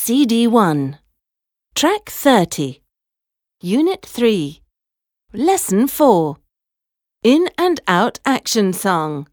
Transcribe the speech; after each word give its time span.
CD 0.00 0.46
1. 0.46 0.96
Track 1.74 2.08
30. 2.08 2.80
Unit 3.60 4.06
3. 4.06 4.62
Lesson 5.34 5.88
4. 5.88 6.36
In 7.24 7.48
and 7.58 7.80
out 7.88 8.20
action 8.24 8.72
song. 8.72 9.26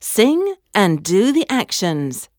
Sing 0.00 0.54
and 0.74 1.04
do 1.04 1.30
the 1.30 1.46
actions. 1.50 2.30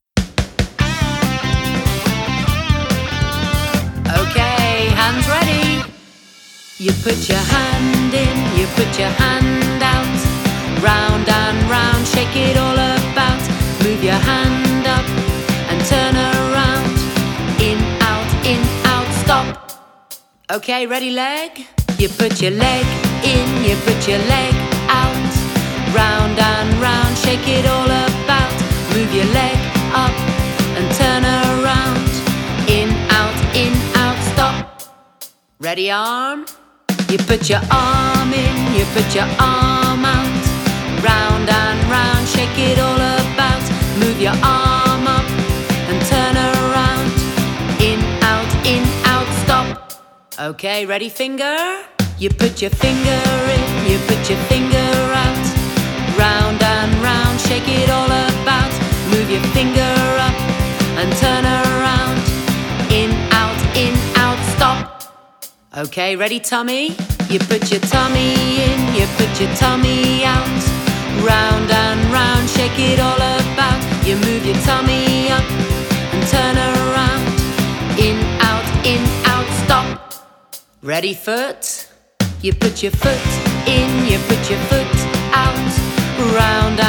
Okay, 4.09 4.89
hands 4.99 5.27
ready. 5.29 5.83
You 6.79 6.91
put 7.03 7.29
your 7.29 7.37
hand 7.37 8.13
in, 8.13 8.37
you 8.59 8.65
put 8.73 8.97
your 8.97 9.13
hand 9.21 9.83
out. 9.83 10.17
Round 10.83 11.12
Okay, 20.53 20.85
ready, 20.85 21.09
leg? 21.09 21.65
You 21.97 22.09
put 22.09 22.39
your 22.39 22.51
leg 22.51 22.85
in, 23.25 23.63
you 23.63 23.75
put 23.77 24.07
your 24.07 24.19
leg 24.19 24.53
out. 24.87 25.33
Round 25.95 26.37
and 26.37 26.69
round, 26.79 27.17
shake 27.17 27.47
it 27.47 27.65
all 27.65 27.89
about. 27.89 28.53
Move 28.93 29.11
your 29.15 29.25
leg 29.33 29.57
up 29.95 30.13
and 30.77 30.85
turn 30.93 31.25
around. 31.25 32.05
In, 32.69 32.89
out, 33.09 33.33
in, 33.55 33.73
out, 33.95 34.19
stop. 34.31 34.83
Ready, 35.59 35.89
arm? 35.89 36.45
You 37.09 37.17
put 37.17 37.49
your 37.49 37.61
arm 37.71 38.31
in, 38.31 38.75
you 38.75 38.85
put 38.93 39.15
your 39.15 39.29
arm 39.39 40.05
out. 40.05 40.43
Round 41.01 41.49
and 41.49 41.79
round, 41.89 42.27
shake 42.27 42.59
it 42.59 42.77
all 42.77 43.01
about. 43.01 43.63
Move 43.97 44.21
your 44.21 44.35
arm 44.43 44.72
Okay, 50.39 50.87
ready, 50.87 51.09
finger? 51.09 51.83
You 52.17 52.29
put 52.31 52.59
your 52.59 52.71
finger 52.71 53.21
in, 53.53 53.91
you 53.91 53.99
put 54.07 54.27
your 54.27 54.39
finger 54.49 54.75
out. 54.75 55.37
Round 56.17 56.61
and 56.63 56.91
round, 57.03 57.39
shake 57.39 57.67
it 57.67 57.87
all 57.91 58.07
about. 58.07 58.73
Move 59.11 59.29
your 59.29 59.43
finger 59.53 59.93
up 60.17 60.33
and 60.97 61.13
turn 61.17 61.45
around. 61.45 62.17
In, 62.91 63.11
out, 63.31 63.77
in, 63.77 63.93
out, 64.15 64.39
stop. 64.55 65.13
Okay, 65.77 66.15
ready, 66.15 66.39
tummy? 66.39 66.95
You 67.29 67.37
put 67.37 67.69
your 67.71 67.81
tummy 67.81 68.33
in, 68.63 68.95
you 68.95 69.05
put 69.17 69.39
your 69.39 69.53
tummy 69.55 70.12
Ready, 80.83 81.13
foot? 81.13 81.87
You 82.41 82.51
put 82.53 82.83
your 82.83 82.91
foot 82.91 83.25
in, 83.65 84.05
you 84.05 84.19
put 84.27 84.49
your 84.49 84.59
foot 84.67 84.85
out. 85.31 85.55
Round. 86.35 86.82